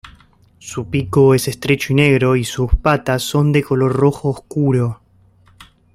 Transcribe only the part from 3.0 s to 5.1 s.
son de color rojo oscuro.